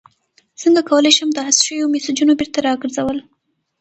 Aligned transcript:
څنګه 0.61 0.81
کولی 0.89 1.11
شم 1.17 1.29
د 1.33 1.39
حذف 1.47 1.61
شویو 1.65 1.91
میسجونو 1.93 2.33
بیرته 2.39 2.59
راګرځول 2.67 3.17